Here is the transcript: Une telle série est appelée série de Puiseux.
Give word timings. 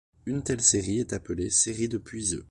Une 0.25 0.41
telle 0.41 0.61
série 0.61 0.97
est 0.99 1.13
appelée 1.13 1.51
série 1.51 1.87
de 1.87 1.99
Puiseux. 1.99 2.39